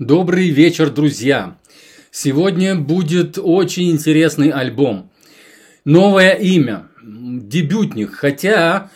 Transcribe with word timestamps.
Добрый 0.00 0.48
вечер, 0.48 0.90
друзья! 0.90 1.56
Сегодня 2.10 2.74
будет 2.74 3.38
очень 3.40 3.92
интересный 3.92 4.50
альбом. 4.50 5.12
Новое 5.84 6.32
имя, 6.32 6.88
дебютник, 7.00 8.12
хотя 8.12 8.90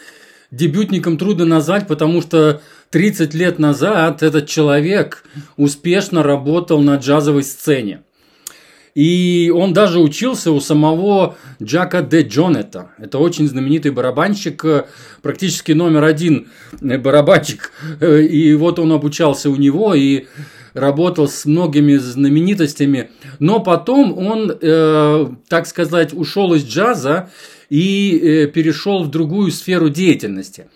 дебютником 0.50 1.16
трудно 1.16 1.44
назвать, 1.44 1.86
потому 1.86 2.20
что 2.20 2.62
30 2.90 3.32
лет 3.34 3.60
назад 3.60 4.24
этот 4.24 4.48
человек 4.48 5.22
успешно 5.56 6.24
работал 6.24 6.80
на 6.80 6.96
джазовой 6.96 7.44
сцене. 7.44 8.02
И 8.96 9.52
он 9.54 9.72
даже 9.72 10.00
учился 10.00 10.50
у 10.50 10.58
самого 10.58 11.36
Джака 11.62 12.02
де 12.02 12.22
Джонета. 12.22 12.90
Это 12.98 13.18
очень 13.18 13.46
знаменитый 13.46 13.92
барабанщик, 13.92 14.64
э, 14.64 14.86
практически 15.22 15.70
номер 15.70 16.02
один 16.02 16.48
э, 16.80 16.98
барабанщик. 16.98 17.70
Э, 18.00 18.20
и 18.20 18.52
вот 18.54 18.80
он 18.80 18.90
обучался 18.90 19.50
у 19.50 19.54
него, 19.54 19.94
и 19.94 20.26
работал 20.78 21.28
с 21.28 21.44
многими 21.44 21.96
знаменитостями, 21.96 23.10
но 23.38 23.60
потом 23.60 24.16
он, 24.16 24.56
э, 24.60 25.26
так 25.48 25.66
сказать, 25.66 26.12
ушел 26.12 26.54
из 26.54 26.64
джаза 26.64 27.30
и 27.68 28.18
э, 28.18 28.46
перешел 28.46 29.04
в 29.04 29.10
другую 29.10 29.50
сферу 29.50 29.88
деятельности. 29.88 30.66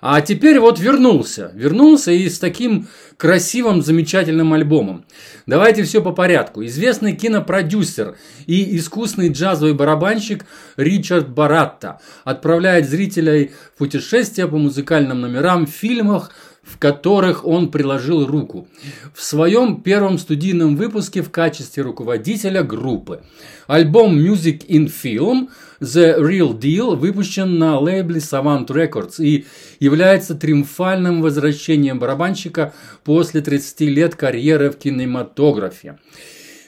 А 0.00 0.20
теперь 0.20 0.60
вот 0.60 0.78
вернулся. 0.78 1.50
Вернулся 1.54 2.12
и 2.12 2.28
с 2.28 2.38
таким 2.38 2.86
красивым, 3.16 3.82
замечательным 3.82 4.52
альбомом. 4.52 5.04
Давайте 5.46 5.82
все 5.82 6.00
по 6.00 6.12
порядку. 6.12 6.64
Известный 6.64 7.16
кинопродюсер 7.16 8.16
и 8.46 8.76
искусный 8.76 9.30
джазовый 9.30 9.74
барабанщик 9.74 10.44
Ричард 10.76 11.28
Баратта 11.28 12.00
отправляет 12.24 12.88
зрителей 12.88 13.52
в 13.74 13.78
путешествие 13.78 14.46
по 14.46 14.56
музыкальным 14.56 15.20
номерам 15.20 15.66
в 15.66 15.70
фильмах, 15.70 16.30
в 16.68 16.78
которых 16.78 17.46
он 17.46 17.70
приложил 17.70 18.26
руку. 18.26 18.68
В 19.14 19.22
своем 19.22 19.80
первом 19.80 20.18
студийном 20.18 20.76
выпуске 20.76 21.22
в 21.22 21.30
качестве 21.30 21.82
руководителя 21.82 22.62
группы. 22.62 23.22
Альбом 23.66 24.18
Music 24.18 24.66
in 24.66 24.86
Film 24.86 25.48
The 25.80 26.18
Real 26.18 26.58
Deal 26.58 26.94
выпущен 26.96 27.58
на 27.58 27.78
лейбле 27.78 28.18
Savant 28.18 28.66
Records 28.66 29.22
и 29.22 29.46
является 29.80 30.34
триумфальным 30.34 31.22
возвращением 31.22 31.98
барабанщика 31.98 32.74
после 33.04 33.40
30 33.40 33.80
лет 33.80 34.14
карьеры 34.14 34.70
в 34.70 34.76
кинематографе. 34.76 35.98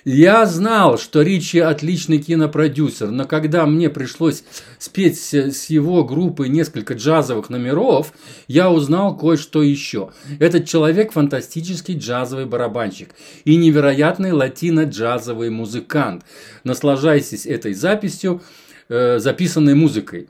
Я 0.04 0.46
знал, 0.46 0.98
что 0.98 1.22
Ричи 1.22 1.58
отличный 1.58 2.18
кинопродюсер, 2.18 3.10
но 3.10 3.26
когда 3.26 3.66
мне 3.66 3.90
пришлось 3.90 4.44
спеть 4.78 5.18
с 5.18 5.66
его 5.66 6.04
группой 6.04 6.48
несколько 6.48 6.94
джазовых 6.94 7.50
номеров, 7.50 8.12
я 8.48 8.70
узнал 8.70 9.16
кое-что 9.16 9.62
еще. 9.62 10.10
Этот 10.38 10.66
человек 10.66 11.12
фантастический 11.12 11.98
джазовый 11.98 12.46
барабанщик 12.46 13.10
и 13.44 13.56
невероятный 13.56 14.32
латино-джазовый 14.32 15.50
музыкант. 15.50 16.24
Наслаждайтесь 16.64 17.44
этой 17.44 17.74
записью, 17.74 18.42
э, 18.88 19.18
записанной 19.18 19.74
музыкой. 19.74 20.28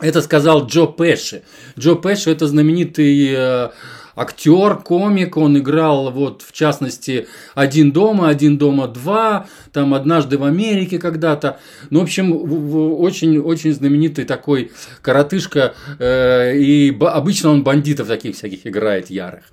Это 0.00 0.22
сказал 0.22 0.66
Джо 0.66 0.86
Пэши. 0.86 1.42
Джо 1.78 1.94
Пэши– 1.94 2.30
это 2.32 2.46
знаменитый 2.46 3.32
э, 3.34 3.70
актер, 4.16 4.76
комик, 4.76 5.36
он 5.36 5.58
играл 5.58 6.10
вот 6.10 6.42
в 6.42 6.52
частности 6.52 7.26
«Один 7.54 7.92
дома», 7.92 8.28
«Один 8.28 8.58
дома 8.58 8.88
два», 8.88 9.46
там 9.72 9.94
«Однажды 9.94 10.38
в 10.38 10.44
Америке» 10.44 10.98
когда-то. 10.98 11.58
Ну, 11.90 12.00
в 12.00 12.02
общем, 12.02 12.32
очень-очень 12.32 13.72
знаменитый 13.72 14.24
такой 14.24 14.72
коротышка, 15.02 15.74
э, 15.98 16.56
и 16.56 16.96
обычно 17.00 17.50
он 17.50 17.62
бандитов 17.62 18.08
таких 18.08 18.36
всяких 18.36 18.66
играет 18.66 19.10
ярых. 19.10 19.44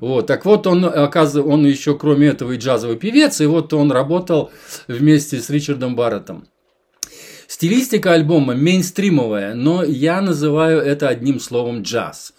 Вот, 0.00 0.26
так 0.26 0.44
вот, 0.44 0.66
он, 0.66 0.84
оказывается, 0.84 1.42
он 1.42 1.66
еще, 1.66 1.98
кроме 1.98 2.28
этого, 2.28 2.52
и 2.52 2.58
джазовый 2.58 2.96
певец, 2.96 3.40
и 3.40 3.46
вот 3.46 3.72
он 3.72 3.90
работал 3.90 4.52
вместе 4.86 5.40
с 5.40 5.50
Ричардом 5.50 5.96
Барреттом. 5.96 6.46
Стилистика 7.50 8.12
альбома 8.12 8.54
мейнстримовая, 8.54 9.54
но 9.54 9.82
я 9.82 10.20
называю 10.20 10.80
это 10.80 11.08
одним 11.08 11.40
словом 11.40 11.82
джаз. 11.82 12.32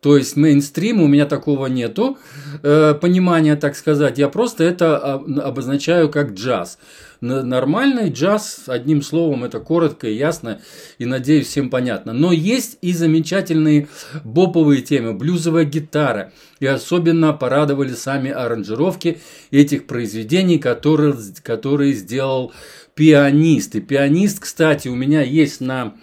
То 0.00 0.16
есть 0.16 0.36
мейнстрим, 0.36 1.02
у 1.02 1.06
меня 1.06 1.26
такого 1.26 1.66
нету 1.66 2.16
э, 2.62 2.94
понимания, 2.94 3.56
так 3.56 3.76
сказать. 3.76 4.16
Я 4.16 4.30
просто 4.30 4.64
это 4.64 5.16
обозначаю 5.16 6.08
как 6.08 6.32
джаз. 6.32 6.78
Нормальный 7.20 8.08
джаз, 8.10 8.64
одним 8.66 9.02
словом, 9.02 9.44
это 9.44 9.60
коротко 9.60 10.08
и 10.08 10.14
ясно, 10.14 10.60
и 10.98 11.04
надеюсь, 11.04 11.46
всем 11.46 11.68
понятно. 11.68 12.14
Но 12.14 12.32
есть 12.32 12.78
и 12.80 12.94
замечательные 12.94 13.88
боповые 14.24 14.80
темы, 14.80 15.12
блюзовая 15.12 15.64
гитара. 15.64 16.32
И 16.60 16.66
особенно 16.66 17.34
порадовали 17.34 17.92
сами 17.92 18.30
аранжировки 18.30 19.20
этих 19.50 19.86
произведений, 19.86 20.58
которые, 20.58 21.14
которые 21.42 21.92
сделал 21.92 22.52
пианист. 22.94 23.74
И 23.74 23.80
пианист, 23.80 24.40
кстати, 24.40 24.88
у 24.88 24.94
меня 24.94 25.22
есть 25.22 25.60
на 25.60 25.94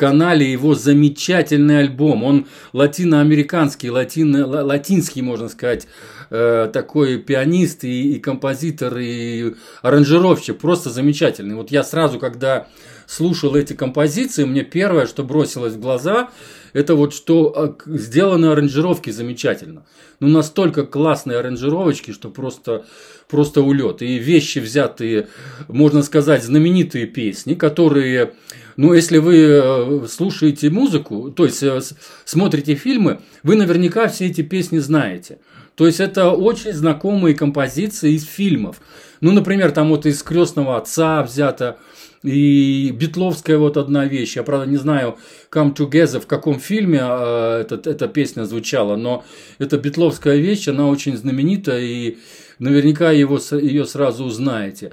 канале 0.00 0.50
его 0.50 0.74
замечательный 0.74 1.80
альбом. 1.80 2.24
Он 2.24 2.46
латиноамериканский, 2.72 3.90
латино, 3.90 4.46
латинский, 4.46 5.20
можно 5.20 5.50
сказать, 5.50 5.86
э, 6.30 6.70
такой 6.72 7.18
пианист 7.18 7.84
и, 7.84 8.14
и 8.14 8.18
композитор, 8.18 8.96
и 8.96 9.54
аранжировщик. 9.82 10.56
Просто 10.56 10.88
замечательный. 10.88 11.54
Вот 11.54 11.70
я 11.70 11.84
сразу, 11.84 12.18
когда 12.18 12.66
слушал 13.10 13.56
эти 13.56 13.72
композиции, 13.72 14.44
мне 14.44 14.62
первое, 14.62 15.06
что 15.06 15.24
бросилось 15.24 15.74
в 15.74 15.80
глаза, 15.80 16.30
это 16.72 16.94
вот 16.94 17.12
что 17.12 17.52
а, 17.56 17.76
сделаны 17.86 18.46
аранжировки 18.46 19.10
замечательно. 19.10 19.84
Ну, 20.20 20.28
настолько 20.28 20.86
классные 20.86 21.38
аранжировочки, 21.38 22.12
что 22.12 22.30
просто, 22.30 22.86
просто 23.28 23.62
улет. 23.62 24.02
И 24.02 24.18
вещи 24.18 24.60
взятые, 24.60 25.26
можно 25.66 26.04
сказать, 26.04 26.44
знаменитые 26.44 27.06
песни, 27.06 27.54
которые 27.54 28.34
ну, 28.76 28.94
если 28.94 29.18
вы 29.18 29.36
э, 29.36 30.06
слушаете 30.08 30.70
музыку, 30.70 31.32
то 31.32 31.44
есть 31.44 31.62
э, 31.62 31.80
смотрите 32.24 32.76
фильмы, 32.76 33.20
вы 33.42 33.56
наверняка 33.56 34.06
все 34.06 34.26
эти 34.26 34.42
песни 34.42 34.78
знаете. 34.78 35.38
То 35.74 35.86
есть 35.86 35.98
это 35.98 36.30
очень 36.30 36.72
знакомые 36.72 37.34
композиции 37.34 38.12
из 38.12 38.24
фильмов. 38.24 38.80
Ну, 39.20 39.32
например, 39.32 39.72
там 39.72 39.88
вот 39.88 40.06
из 40.06 40.22
крестного 40.22 40.76
отца 40.76 41.22
взято, 41.22 41.78
и 42.22 42.90
Битловская 42.94 43.56
вот 43.56 43.76
одна 43.76 44.04
вещь. 44.04 44.36
Я, 44.36 44.42
правда, 44.42 44.66
не 44.66 44.76
знаю, 44.76 45.16
Come 45.50 45.74
Together, 45.74 46.20
в 46.20 46.26
каком 46.26 46.60
фильме 46.60 47.00
э, 47.02 47.60
этот, 47.62 47.86
эта 47.86 48.08
песня 48.08 48.44
звучала, 48.44 48.96
но 48.96 49.24
эта 49.58 49.78
Битловская 49.78 50.36
вещь, 50.36 50.68
она 50.68 50.88
очень 50.88 51.16
знаменита, 51.16 51.78
и 51.78 52.18
наверняка 52.58 53.10
его, 53.10 53.38
ее 53.52 53.86
сразу 53.86 54.24
узнаете. 54.24 54.92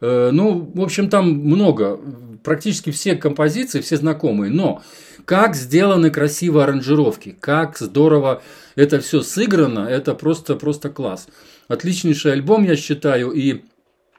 Э, 0.00 0.30
ну, 0.32 0.70
в 0.72 0.80
общем, 0.80 1.10
там 1.10 1.28
много, 1.30 2.00
практически 2.44 2.90
все 2.90 3.16
композиции, 3.16 3.80
все 3.80 3.96
знакомые, 3.96 4.52
но 4.52 4.82
как 5.24 5.56
сделаны 5.56 6.10
красивые 6.10 6.64
аранжировки, 6.64 7.36
как 7.38 7.76
здорово 7.76 8.42
это 8.76 9.00
все 9.00 9.20
сыграно, 9.20 9.80
это 9.80 10.14
просто, 10.14 10.54
просто 10.54 10.90
класс. 10.90 11.26
Отличнейший 11.66 12.32
альбом, 12.32 12.64
я 12.64 12.76
считаю, 12.76 13.32
и 13.32 13.62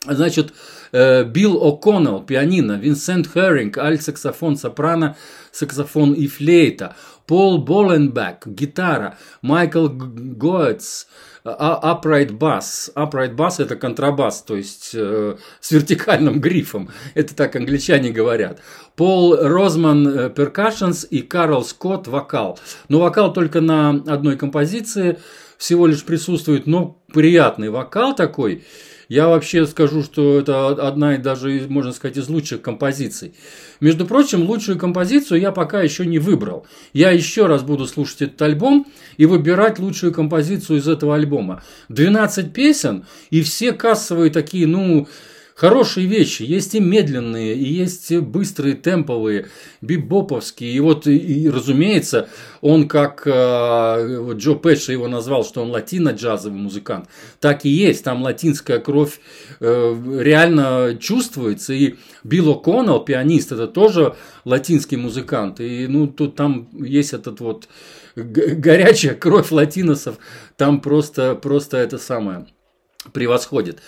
Значит, 0.05 0.53
э, 0.93 1.25
Билл 1.25 1.57
О'Коннелл, 1.61 2.25
пианино, 2.25 2.73
Винсент 2.73 3.27
Херинг, 3.27 3.77
аль-саксофон, 3.77 4.55
сопрано, 4.55 5.17
саксофон 5.51 6.13
и 6.13 6.27
флейта, 6.27 6.95
Пол 7.25 7.57
Боленбек, 7.57 8.47
гитара, 8.47 9.17
Майкл 9.41 9.87
Гоэтс, 9.89 11.05
а, 11.43 11.93
upright 11.93 12.31
bass. 12.31 12.91
Upright 12.95 13.35
bass– 13.35 13.55
это 13.59 13.75
контрабас, 13.75 14.41
то 14.41 14.55
есть 14.55 14.91
э, 14.93 15.35
с 15.59 15.71
вертикальным 15.71 16.39
грифом. 16.39 16.89
Это 17.13 17.35
так 17.35 17.55
англичане 17.55 18.11
говорят. 18.11 18.61
Пол 18.95 19.35
Розман 19.35 20.07
э, 20.07 20.29
перкашенс 20.29 21.05
и 21.09 21.21
Карл 21.21 21.63
Скотт 21.63 22.07
вокал. 22.07 22.57
Но 22.87 22.99
вокал 22.99 23.33
только 23.33 23.61
на 23.61 23.89
одной 23.89 24.37
композиции 24.37 25.19
всего 25.57 25.87
лишь 25.87 26.05
присутствует, 26.05 26.67
но 26.67 27.01
приятный 27.13 27.69
вокал 27.69 28.15
такой– 28.15 28.63
я 29.09 29.27
вообще 29.27 29.65
скажу, 29.65 30.03
что 30.03 30.39
это 30.39 30.67
одна 30.67 31.15
и 31.15 31.17
даже, 31.17 31.65
можно 31.67 31.91
сказать, 31.91 32.15
из 32.17 32.29
лучших 32.29 32.61
композиций. 32.61 33.33
Между 33.81 34.05
прочим, 34.05 34.43
лучшую 34.43 34.77
композицию 34.77 35.41
я 35.41 35.51
пока 35.51 35.81
еще 35.81 36.05
не 36.05 36.19
выбрал. 36.19 36.67
Я 36.93 37.09
еще 37.09 37.47
раз 37.47 37.63
буду 37.63 37.87
слушать 37.87 38.21
этот 38.21 38.41
альбом 38.43 38.85
и 39.17 39.25
выбирать 39.25 39.79
лучшую 39.79 40.13
композицию 40.13 40.77
из 40.77 40.87
этого 40.87 41.15
альбома. 41.15 41.63
12 41.89 42.53
песен, 42.53 43.05
и 43.31 43.41
все 43.41 43.73
кассовые 43.73 44.29
такие, 44.29 44.67
ну, 44.67 45.07
хорошие 45.59 46.07
вещи. 46.07 46.43
Есть 46.43 46.73
и 46.73 46.79
медленные, 46.79 47.53
и 47.53 47.65
есть 47.65 48.15
быстрые, 48.15 48.75
темповые, 48.75 49.47
бибоповские. 49.81 50.71
И 50.71 50.79
вот, 50.79 51.05
и, 51.05 51.49
разумеется, 51.49 52.29
он 52.61 52.87
как 52.87 53.23
э, 53.25 54.33
Джо 54.35 54.53
Пэша 54.53 54.93
его 54.93 55.09
назвал, 55.09 55.43
что 55.43 55.61
он 55.61 55.71
латино-джазовый 55.71 56.57
музыкант. 56.57 57.09
Так 57.41 57.65
и 57.65 57.69
есть, 57.69 58.05
там 58.05 58.21
латинская 58.23 58.79
кровь 58.79 59.19
э, 59.59 59.95
реально 60.21 60.97
чувствуется. 60.97 61.73
И 61.73 61.95
Билл 62.23 62.53
О'Коннелл, 62.53 63.03
пианист, 63.03 63.51
это 63.51 63.67
тоже 63.67 64.15
латинский 64.45 64.95
музыкант. 64.95 65.59
И 65.59 65.87
ну, 65.87 66.07
тут 66.07 66.37
там 66.37 66.69
есть 66.71 67.11
этот 67.11 67.41
вот 67.41 67.67
горячая 68.15 69.13
кровь 69.13 69.51
латиносов. 69.51 70.19
Там 70.55 70.79
просто, 70.79 71.35
просто 71.35 71.75
это 71.75 71.97
самое– 71.97 72.47
превосходит. 73.13 73.79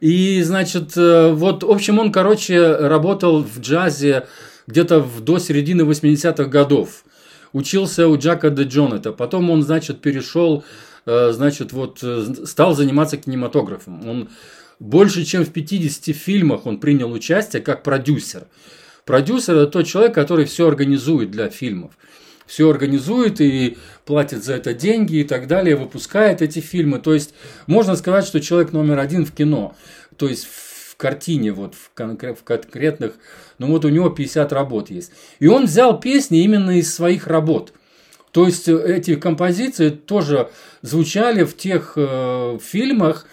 И, 0.00 0.42
значит, 0.42 0.96
э, 0.96 1.32
вот, 1.32 1.64
в 1.64 1.70
общем, 1.70 1.98
он, 1.98 2.12
короче, 2.12 2.76
работал 2.76 3.42
в 3.42 3.60
джазе 3.60 4.26
где-то 4.66 5.04
до 5.20 5.38
середины 5.38 5.82
80-х 5.82 6.44
годов. 6.44 7.04
Учился 7.52 8.06
у 8.06 8.16
Джака 8.16 8.50
де 8.50 8.64
Джонета. 8.64 9.12
Потом 9.12 9.50
он, 9.50 9.62
значит, 9.62 10.00
перешел, 10.00 10.64
э, 11.06 11.32
значит, 11.32 11.72
вот, 11.72 11.98
э, 12.02 12.44
стал 12.44 12.74
заниматься 12.76 13.16
кинематографом. 13.16 14.08
Он 14.08 14.28
больше, 14.78 15.24
чем 15.24 15.44
в 15.44 15.52
50 15.52 16.14
фильмах 16.14 16.66
он 16.66 16.78
принял 16.78 17.10
участие 17.10 17.62
как 17.62 17.82
продюсер. 17.82 18.46
Продюсер– 19.04 19.56
это 19.56 19.66
тот 19.66 19.86
человек, 19.86 20.14
который 20.14 20.44
все 20.44 20.68
организует 20.68 21.30
для 21.30 21.48
фильмов 21.48 21.92
все 22.48 22.70
организует 22.70 23.40
и 23.40 23.76
платит 24.06 24.42
за 24.42 24.54
это 24.54 24.72
деньги 24.72 25.16
и 25.16 25.24
так 25.24 25.46
далее, 25.46 25.76
выпускает 25.76 26.42
эти 26.42 26.60
фильмы. 26.60 26.98
То 26.98 27.12
есть 27.12 27.34
можно 27.66 27.94
сказать, 27.94 28.26
что 28.26 28.40
человек 28.40 28.72
номер 28.72 28.98
один 28.98 29.26
в 29.26 29.32
кино. 29.32 29.76
То 30.16 30.28
есть 30.28 30.46
в 30.46 30.96
картине, 30.96 31.52
вот 31.52 31.74
в, 31.74 31.92
конкрет, 31.92 32.38
в 32.38 32.44
конкретных, 32.44 33.12
ну 33.58 33.68
вот 33.68 33.84
у 33.84 33.90
него 33.90 34.08
50 34.08 34.52
работ 34.52 34.90
есть. 34.90 35.12
И 35.38 35.46
он 35.46 35.66
взял 35.66 36.00
песни 36.00 36.42
именно 36.42 36.78
из 36.78 36.92
своих 36.92 37.26
работ. 37.26 37.74
То 38.32 38.46
есть 38.46 38.66
эти 38.66 39.14
композиции 39.16 39.90
тоже 39.90 40.48
звучали 40.80 41.44
в 41.44 41.54
тех 41.56 41.92
э, 41.96 42.58
фильмах, 42.62 43.26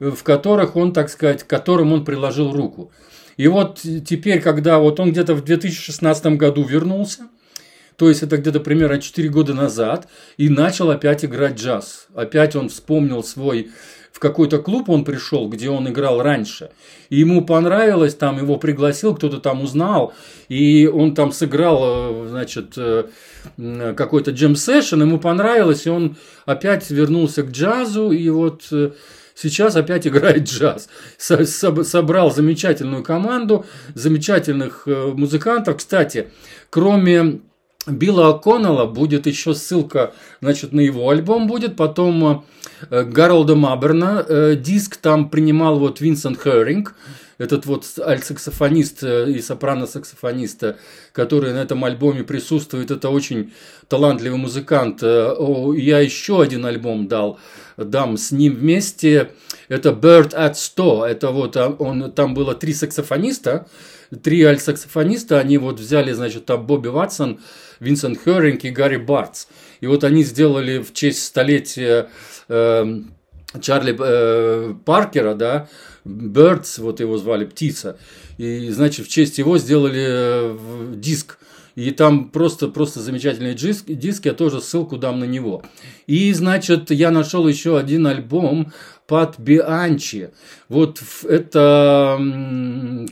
в 0.00 0.22
которых 0.22 0.76
он, 0.76 0.94
так 0.94 1.10
сказать, 1.10 1.44
к 1.44 1.46
которым 1.46 1.92
он 1.92 2.04
приложил 2.06 2.52
руку. 2.52 2.90
И 3.36 3.48
вот 3.48 3.80
теперь, 4.06 4.40
когда 4.40 4.78
вот 4.78 4.98
он 4.98 5.12
где-то 5.12 5.34
в 5.34 5.44
2016 5.44 6.26
году 6.38 6.64
вернулся, 6.64 7.28
то 8.02 8.08
есть 8.08 8.24
это 8.24 8.36
где-то 8.36 8.58
примерно 8.58 9.00
4 9.00 9.28
года 9.28 9.54
назад, 9.54 10.08
и 10.36 10.48
начал 10.48 10.90
опять 10.90 11.24
играть 11.24 11.54
джаз. 11.54 12.08
Опять 12.16 12.56
он 12.56 12.68
вспомнил 12.68 13.22
свой 13.22 13.70
в 14.10 14.18
какой-то 14.18 14.58
клуб 14.58 14.90
он 14.90 15.04
пришел, 15.04 15.48
где 15.48 15.70
он 15.70 15.88
играл 15.88 16.20
раньше. 16.20 16.70
И 17.10 17.20
ему 17.20 17.44
понравилось, 17.44 18.16
там 18.16 18.38
его 18.38 18.56
пригласил, 18.56 19.14
кто-то 19.14 19.38
там 19.38 19.62
узнал, 19.62 20.14
и 20.48 20.90
он 20.92 21.14
там 21.14 21.30
сыграл, 21.30 22.24
э, 22.24 22.26
значит, 22.28 22.72
э, 22.76 23.04
какой-то 23.96 24.32
джем-сессион, 24.32 25.02
ему 25.02 25.20
понравилось, 25.20 25.86
и 25.86 25.90
он 25.90 26.16
опять 26.44 26.90
вернулся 26.90 27.44
к 27.44 27.52
джазу, 27.52 28.10
и 28.10 28.28
вот 28.30 28.64
э, 28.72 28.90
сейчас 29.36 29.76
опять 29.76 30.06
играет 30.08 30.48
джаз. 30.48 30.88
Собрал 31.18 32.34
замечательную 32.34 33.04
команду, 33.04 33.64
замечательных 33.94 34.88
музыкантов. 34.88 35.76
Кстати, 35.76 36.30
кроме 36.68 37.42
Билла 37.86 38.30
О'Коннелла 38.30 38.86
будет 38.86 39.26
еще 39.26 39.54
ссылка, 39.54 40.12
значит, 40.40 40.72
на 40.72 40.80
его 40.80 41.10
альбом 41.10 41.48
будет, 41.48 41.76
потом 41.76 42.44
э, 42.90 43.04
Гаролда 43.04 43.56
Маберна 43.56 44.24
э, 44.26 44.56
диск 44.56 44.96
там 44.96 45.28
принимал 45.28 45.78
вот 45.78 46.00
Винсент 46.00 46.40
Херинг, 46.40 46.94
этот 47.38 47.66
вот 47.66 47.84
альт-саксофонист 47.98 49.02
э, 49.02 49.30
и 49.30 49.40
сопрано-саксофонист, 49.40 50.76
который 51.12 51.52
на 51.52 51.62
этом 51.62 51.84
альбоме 51.84 52.24
присутствует, 52.24 52.90
это 52.90 53.08
очень 53.08 53.52
талантливый 53.88 54.38
музыкант. 54.38 55.02
Я 55.02 55.98
еще 56.00 56.40
один 56.42 56.64
альбом 56.66 57.08
дал, 57.08 57.38
дам 57.76 58.16
с 58.16 58.32
ним 58.32 58.54
вместе, 58.54 59.30
это 59.68 59.90
Bird 59.90 60.34
at 60.34 60.54
100, 60.54 61.06
это 61.06 61.30
вот 61.30 61.56
а, 61.56 61.68
он, 61.70 62.12
там 62.12 62.34
было 62.34 62.54
три 62.54 62.74
саксофониста, 62.74 63.66
три 64.22 64.42
альт-саксофониста, 64.42 65.38
они 65.38 65.58
вот 65.58 65.80
взяли, 65.80 66.12
значит, 66.12 66.46
там 66.46 66.66
Бобби 66.66 66.88
Ватсон, 66.88 67.40
Винсент 67.80 68.18
Херинг 68.22 68.64
и 68.64 68.70
Гарри 68.70 68.96
Бартс. 68.98 69.46
И 69.80 69.86
вот 69.86 70.04
они 70.04 70.22
сделали 70.22 70.78
в 70.78 70.92
честь 70.92 71.24
столетия 71.24 72.08
э, 72.48 73.00
Чарли 73.60 73.96
э, 73.98 74.74
Паркера, 74.84 75.34
да, 75.34 75.68
Бёрдс, 76.04 76.78
вот 76.78 77.00
его 77.00 77.18
звали, 77.18 77.44
птица. 77.44 77.98
И, 78.38 78.68
значит, 78.70 79.06
в 79.06 79.08
честь 79.08 79.38
его 79.38 79.58
сделали 79.58 80.04
э, 80.08 80.94
диск. 80.96 81.38
И 81.74 81.90
там 81.90 82.28
просто, 82.28 82.68
просто 82.68 83.00
замечательный 83.00 83.54
диск, 83.54 83.86
диск, 83.86 84.26
я 84.26 84.34
тоже 84.34 84.60
ссылку 84.60 84.98
дам 84.98 85.20
на 85.20 85.24
него. 85.24 85.62
И, 86.06 86.32
значит, 86.32 86.90
я 86.90 87.10
нашел 87.10 87.48
еще 87.48 87.78
один 87.78 88.06
альбом 88.06 88.72
под 89.06 89.38
Бианчи. 89.38 90.30
Вот 90.68 91.00
это 91.24 92.20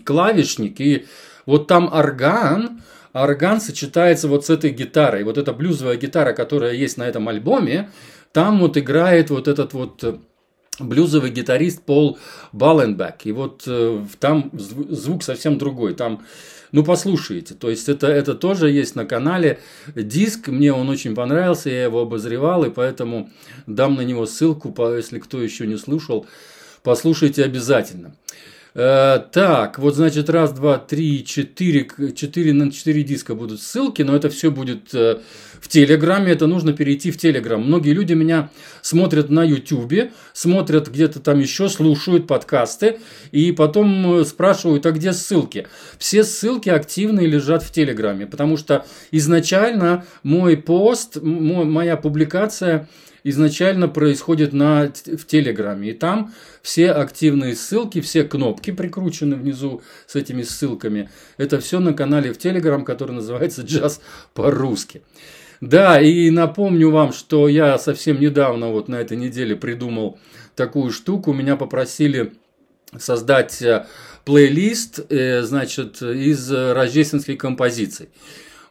клавишник, 0.04 0.80
и 0.80 1.06
вот 1.46 1.68
там 1.68 1.90
орган, 1.92 2.82
орган 3.12 3.60
сочетается 3.60 4.28
вот 4.28 4.44
с 4.44 4.50
этой 4.50 4.70
гитарой. 4.70 5.24
Вот 5.24 5.38
эта 5.38 5.52
блюзовая 5.52 5.96
гитара, 5.96 6.32
которая 6.32 6.74
есть 6.74 6.98
на 6.98 7.04
этом 7.04 7.28
альбоме, 7.28 7.90
там 8.32 8.60
вот 8.60 8.76
играет 8.76 9.30
вот 9.30 9.48
этот 9.48 9.72
вот 9.72 10.20
блюзовый 10.80 11.30
гитарист 11.30 11.82
Пол 11.82 12.18
Балленбек. 12.52 13.24
И 13.24 13.32
вот 13.32 13.64
э, 13.66 14.04
там 14.18 14.50
звук 14.54 15.22
совсем 15.22 15.58
другой. 15.58 15.94
Там, 15.94 16.24
ну, 16.72 16.84
послушайте. 16.84 17.54
То 17.54 17.70
есть, 17.70 17.88
это, 17.88 18.06
это 18.06 18.34
тоже 18.34 18.70
есть 18.70 18.94
на 18.96 19.04
канале. 19.04 19.60
Диск, 19.94 20.48
мне 20.48 20.72
он 20.72 20.88
очень 20.88 21.14
понравился, 21.14 21.70
я 21.70 21.84
его 21.84 22.00
обозревал, 22.00 22.64
и 22.64 22.70
поэтому 22.70 23.30
дам 23.66 23.96
на 23.96 24.02
него 24.02 24.26
ссылку, 24.26 24.74
если 24.94 25.18
кто 25.18 25.40
еще 25.40 25.66
не 25.66 25.76
слушал, 25.76 26.26
послушайте 26.82 27.44
обязательно. 27.44 28.14
Э, 28.74 29.18
так, 29.32 29.78
вот 29.78 29.96
значит 29.96 30.30
раз, 30.30 30.52
два, 30.52 30.78
три, 30.78 31.24
четыре, 31.24 31.88
четыре 32.14 32.52
на 32.52 32.70
четыре 32.70 33.02
диска 33.02 33.34
будут 33.34 33.60
ссылки, 33.60 34.02
но 34.02 34.14
это 34.14 34.28
все 34.28 34.50
будет 34.50 34.94
э, 34.94 35.18
в 35.60 35.68
Телеграме, 35.68 36.32
это 36.32 36.46
нужно 36.46 36.72
перейти 36.72 37.10
в 37.10 37.18
Телеграм. 37.18 37.60
Многие 37.60 37.92
люди 37.92 38.12
меня 38.12 38.50
смотрят 38.80 39.28
на 39.28 39.42
Ютубе, 39.42 40.12
смотрят 40.32 40.88
где-то 40.88 41.18
там 41.18 41.40
еще, 41.40 41.68
слушают 41.68 42.28
подкасты 42.28 42.98
и 43.32 43.50
потом 43.50 44.20
э, 44.20 44.24
спрашивают, 44.24 44.86
а 44.86 44.92
где 44.92 45.12
ссылки? 45.12 45.66
Все 45.98 46.22
ссылки 46.22 46.68
активные 46.68 47.26
лежат 47.26 47.64
в 47.64 47.72
Телеграме, 47.72 48.26
потому 48.26 48.56
что 48.56 48.86
изначально 49.10 50.04
мой 50.22 50.56
пост, 50.56 51.18
моя 51.20 51.96
публикация 51.96 52.88
изначально 53.24 53.88
происходит 53.88 54.52
на, 54.52 54.92
в 55.04 55.26
Телеграме. 55.26 55.90
И 55.90 55.92
там 55.92 56.32
все 56.62 56.90
активные 56.92 57.54
ссылки, 57.54 58.00
все 58.00 58.24
кнопки 58.24 58.70
прикручены 58.70 59.36
внизу 59.36 59.82
с 60.06 60.16
этими 60.16 60.42
ссылками. 60.42 61.10
Это 61.36 61.60
все 61.60 61.80
на 61.80 61.92
канале 61.92 62.32
в 62.32 62.38
Телеграм, 62.38 62.84
который 62.84 63.12
называется 63.12 63.62
«Джаз 63.62 64.00
по-русски». 64.34 65.02
Да, 65.60 66.00
и 66.00 66.30
напомню 66.30 66.90
вам, 66.90 67.12
что 67.12 67.46
я 67.46 67.78
совсем 67.78 68.18
недавно, 68.18 68.68
вот 68.68 68.88
на 68.88 68.96
этой 68.96 69.16
неделе, 69.18 69.54
придумал 69.56 70.18
такую 70.56 70.90
штуку. 70.90 71.34
Меня 71.34 71.56
попросили 71.56 72.32
создать 72.98 73.60
э, 73.60 73.86
плейлист, 74.24 75.00
э, 75.10 75.42
значит, 75.42 76.00
из 76.00 76.50
рождественских 76.50 77.36
композиций. 77.36 78.08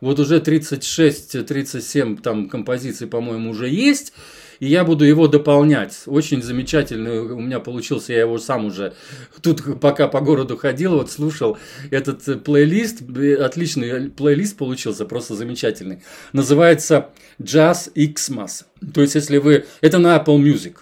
Вот 0.01 0.19
уже 0.19 0.39
36-37 0.39 2.21
там 2.21 2.49
композиций, 2.49 3.05
по-моему, 3.07 3.51
уже 3.51 3.69
есть 3.69 4.13
и 4.59 4.67
я 4.67 4.83
буду 4.83 5.05
его 5.05 5.27
дополнять. 5.27 6.03
Очень 6.05 6.41
замечательный 6.41 7.19
у 7.19 7.39
меня 7.39 7.59
получился, 7.59 8.13
я 8.13 8.21
его 8.21 8.37
сам 8.37 8.65
уже 8.65 8.93
тут 9.41 9.79
пока 9.79 10.07
по 10.07 10.21
городу 10.21 10.57
ходил, 10.57 10.95
вот 10.95 11.11
слушал 11.11 11.57
этот 11.91 12.27
э, 12.27 12.35
плейлист, 12.35 13.01
отличный 13.39 14.09
плейлист 14.09 14.57
получился, 14.57 15.05
просто 15.05 15.35
замечательный. 15.35 16.03
Называется 16.33 17.09
Jazz 17.41 17.91
Xmas. 17.95 18.65
То 18.93 19.01
есть, 19.01 19.15
если 19.15 19.37
вы... 19.37 19.65
Это 19.81 19.97
на 19.97 20.17
Apple 20.17 20.37
Music. 20.37 20.75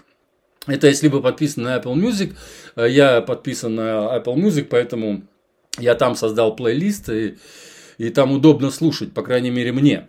Это 0.66 0.88
если 0.88 1.08
вы 1.08 1.22
подписаны 1.22 1.66
на 1.66 1.78
Apple 1.78 1.96
Music, 1.96 2.34
э, 2.76 2.88
я 2.90 3.22
подписан 3.22 3.76
на 3.76 4.18
Apple 4.18 4.36
Music, 4.36 4.66
поэтому 4.70 5.24
я 5.80 5.96
там 5.96 6.16
создал 6.16 6.56
плейлист, 6.56 7.10
и, 7.10 7.38
и 7.98 8.10
там 8.10 8.32
удобно 8.32 8.72
слушать, 8.72 9.14
по 9.14 9.22
крайней 9.22 9.52
мере 9.52 9.72
мне. 9.72 10.08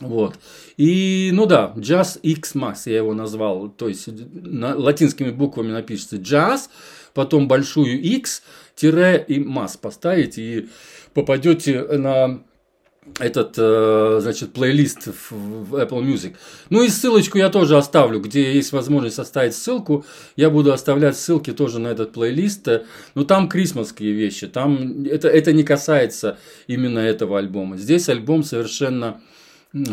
Вот. 0.00 0.38
И, 0.76 1.30
ну 1.32 1.46
да, 1.46 1.72
Jazz 1.76 2.20
X 2.20 2.54
Max 2.54 2.82
я 2.86 2.98
его 2.98 3.14
назвал. 3.14 3.68
То 3.68 3.88
есть, 3.88 4.08
на, 4.32 4.76
латинскими 4.76 5.30
буквами 5.30 5.72
напишется 5.72 6.16
Jazz, 6.16 6.68
потом 7.14 7.48
большую 7.48 8.00
X, 8.00 8.42
тире 8.76 9.24
и 9.26 9.42
Mass 9.42 9.78
поставите 9.80 10.42
и 10.42 10.68
попадете 11.14 11.82
на 11.82 12.40
этот, 13.18 13.54
э, 13.56 14.18
значит, 14.20 14.52
плейлист 14.52 15.08
в 15.30 15.74
Apple 15.74 16.04
Music. 16.04 16.34
Ну 16.70 16.82
и 16.82 16.88
ссылочку 16.88 17.38
я 17.38 17.48
тоже 17.48 17.76
оставлю, 17.76 18.20
где 18.20 18.52
есть 18.54 18.72
возможность 18.72 19.18
оставить 19.18 19.54
ссылку. 19.54 20.04
Я 20.36 20.50
буду 20.50 20.72
оставлять 20.72 21.16
ссылки 21.16 21.52
тоже 21.52 21.80
на 21.80 21.88
этот 21.88 22.12
плейлист. 22.12 22.68
Ну 23.14 23.24
там 23.24 23.48
крисмасские 23.48 24.12
вещи, 24.12 24.46
там 24.46 25.04
это, 25.04 25.28
это 25.28 25.52
не 25.52 25.64
касается 25.64 26.38
именно 26.66 26.98
этого 26.98 27.38
альбома. 27.38 27.76
Здесь 27.78 28.08
альбом 28.08 28.42
совершенно 28.42 29.20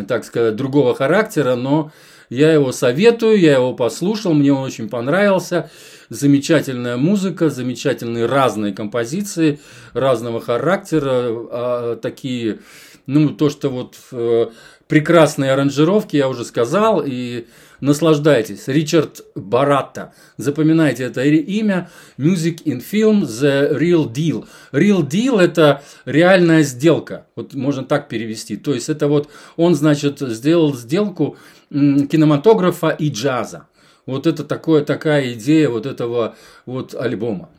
так 0.08 0.24
сказать, 0.24 0.55
другого 0.55 0.96
характера, 0.96 1.55
но 1.55 1.91
я 2.29 2.51
его 2.51 2.72
советую, 2.72 3.39
я 3.39 3.53
его 3.53 3.74
послушал, 3.74 4.34
мне 4.34 4.51
он 4.51 4.63
очень 4.63 4.89
понравился. 4.89 5.70
Замечательная 6.10 6.98
музыка, 6.98 7.50
замечательные 7.50 8.25
разные 8.25 8.74
композиции 8.74 9.60
разного 9.94 10.41
характера, 10.41 11.12
а, 11.12 11.96
такие, 11.98 12.60
ну, 13.05 13.29
то, 13.29 13.50
что 13.50 13.70
вот 13.70 13.96
э, 14.12 14.48
прекрасные 14.88 15.51
аранжировки, 15.51 16.15
я 16.15 16.27
уже 16.27 16.46
сказал, 16.46 17.03
и 17.05 17.46
Наслаждайтесь. 17.86 18.68
Ричард 18.68 19.24
Баратта. 19.36 20.12
Запоминайте 20.38 21.04
это 21.04 21.22
имя. 21.24 21.88
Music 22.18 22.63
in 22.63 22.84
Film 22.84 23.22
The 23.22 23.77
Real 23.77 24.12
Deal. 24.12 24.48
Real 24.72 25.08
Deal– 25.08 25.39
это 25.39 25.84
реальная 26.06 26.63
сделка. 26.63 27.27
Вот 27.36 27.54
можно 27.54 27.84
так 27.84 28.10
перевести. 28.10 28.58
То 28.58 28.74
есть, 28.74 28.89
это 28.89 29.08
вот 29.08 29.30
он, 29.56 29.75
значит, 29.75 30.20
сделал 30.20 30.75
сделку 30.75 31.38
кинематографа 31.70 32.89
и 32.89 33.12
джаза. 33.12 33.68
Вот 34.08 34.25
это 34.25 34.44
такое, 34.44 34.84
такая 34.84 35.34
идея 35.34 35.70
вот 35.70 35.86
этого 35.86 36.36
вот 36.65 36.96
альбома. 36.96 37.50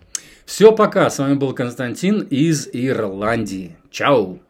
Все, 0.45 0.73
пока. 0.73 1.09
С 1.09 1.21
вами 1.21 1.35
был 1.35 1.53
Константин 1.53 2.23
из 2.23 2.69
Ирландии. 2.73 3.77
Чао! 3.93 4.41